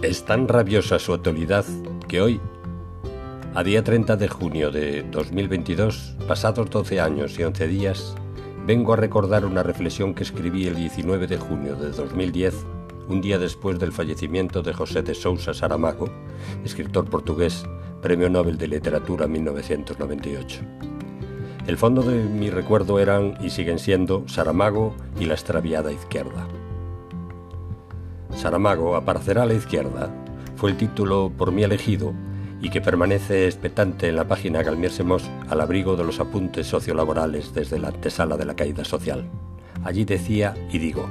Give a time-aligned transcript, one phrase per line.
[0.00, 1.64] Es tan rabiosa su actualidad
[2.06, 2.40] que hoy,
[3.52, 8.14] a día 30 de junio de 2022, pasados 12 años y 11 días,
[8.64, 12.54] vengo a recordar una reflexión que escribí el 19 de junio de 2010,
[13.08, 16.08] un día después del fallecimiento de José de Sousa Saramago,
[16.64, 17.66] escritor portugués,
[18.00, 20.60] Premio Nobel de Literatura 1998.
[21.66, 26.46] El fondo de mi recuerdo eran y siguen siendo Saramago y la extraviada izquierda.
[28.38, 30.10] Saramago aparecerá a la izquierda
[30.58, 32.14] fue el título por mí elegido
[32.60, 37.78] y que permanece expectante en la página Galmiersemos al abrigo de los apuntes sociolaborales desde
[37.78, 39.28] la antesala de la caída social.
[39.84, 41.08] Allí decía y digo,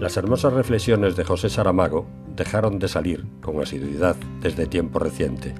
[0.00, 5.54] las hermosas reflexiones de José Saramago dejaron de salir con asiduidad desde tiempo reciente.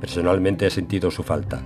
[0.00, 1.62] Personalmente he sentido su falta,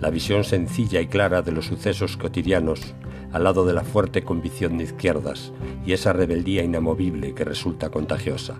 [0.00, 2.94] la visión sencilla y clara de los sucesos cotidianos
[3.32, 5.52] al lado de la fuerte convicción de izquierdas
[5.84, 8.56] y esa rebeldía inamovible que resulta contagiosa.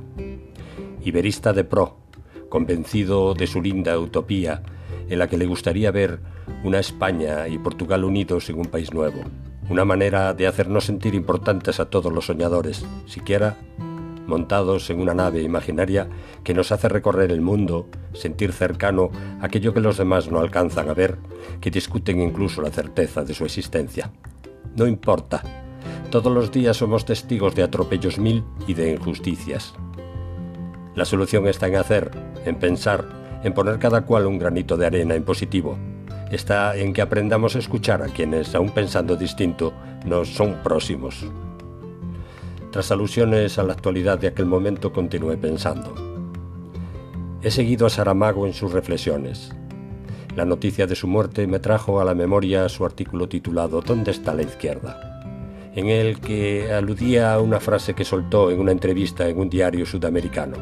[1.02, 1.96] Iberista de pro,
[2.48, 4.62] convencido de su linda utopía
[5.08, 6.20] en la que le gustaría ver
[6.64, 9.20] una España y Portugal unidos en un país nuevo,
[9.68, 13.56] una manera de hacernos sentir importantes a todos los soñadores, siquiera
[14.26, 16.08] montados en una nave imaginaria
[16.44, 20.94] que nos hace recorrer el mundo, sentir cercano aquello que los demás no alcanzan a
[20.94, 21.18] ver,
[21.60, 24.10] que discuten incluso la certeza de su existencia.
[24.76, 25.42] No importa,
[26.10, 29.72] todos los días somos testigos de atropellos mil y de injusticias.
[30.94, 32.10] La solución está en hacer,
[32.44, 35.78] en pensar, en poner cada cual un granito de arena en positivo.
[36.30, 39.72] Está en que aprendamos a escuchar a quienes, aun pensando distinto,
[40.04, 41.24] nos son próximos.
[42.70, 45.94] Tras alusiones a la actualidad de aquel momento, continué pensando.
[47.40, 49.54] He seguido a Saramago en sus reflexiones.
[50.36, 54.34] La noticia de su muerte me trajo a la memoria su artículo titulado ¿Dónde está
[54.34, 55.16] la izquierda?
[55.76, 59.84] en el que aludía a una frase que soltó en una entrevista en un diario
[59.84, 60.56] sudamericano.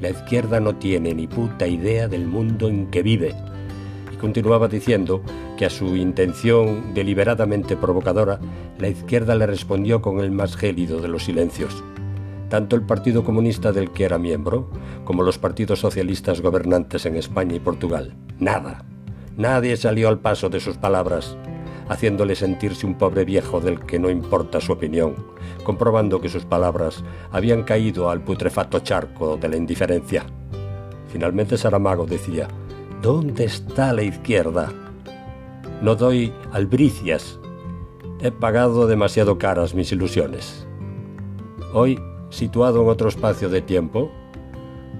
[0.00, 3.34] La izquierda no tiene ni puta idea del mundo en que vive.
[4.12, 5.22] Y continuaba diciendo
[5.58, 8.38] que a su intención deliberadamente provocadora,
[8.78, 11.82] la izquierda le respondió con el más gélido de los silencios.
[12.48, 14.70] Tanto el Partido Comunista del que era miembro,
[15.04, 18.14] como los partidos socialistas gobernantes en España y Portugal.
[18.38, 18.84] Nada.
[19.36, 21.36] Nadie salió al paso de sus palabras,
[21.88, 25.16] haciéndole sentirse un pobre viejo del que no importa su opinión,
[25.64, 27.02] comprobando que sus palabras
[27.32, 30.24] habían caído al putrefacto charco de la indiferencia.
[31.08, 32.48] Finalmente Saramago decía,
[33.02, 34.72] ¿Dónde está la izquierda?
[35.82, 37.38] No doy albricias.
[38.20, 40.66] He pagado demasiado caras mis ilusiones.
[41.72, 44.10] Hoy, situado en otro espacio de tiempo,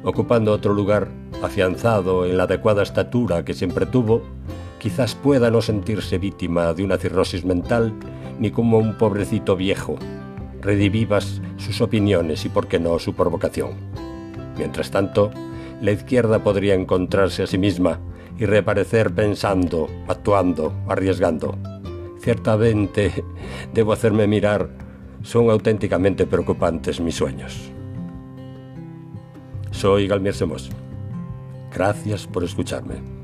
[0.02, 1.08] ocupando otro lugar
[1.44, 4.22] afianzado en la adecuada estatura que siempre tuvo,
[4.78, 7.92] quizás pueda no sentirse víctima de una cirrosis mental
[8.38, 9.96] ni como un pobrecito viejo.
[10.60, 13.72] Redivivas sus opiniones y, por qué no, su provocación.
[14.56, 15.30] Mientras tanto,
[15.80, 18.00] la izquierda podría encontrarse a sí misma
[18.38, 21.56] y reaparecer pensando, actuando, arriesgando.
[22.20, 23.24] Ciertamente,
[23.74, 24.70] debo hacerme mirar,
[25.22, 27.70] son auténticamente preocupantes mis sueños.
[29.70, 30.70] Soy Galmier Semos.
[31.74, 33.23] Gracias por escucharme.